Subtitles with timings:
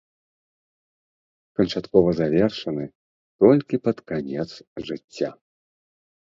[1.59, 2.85] Канчаткова завершаны
[3.45, 4.49] толькі пад канец
[4.91, 5.29] жыцця.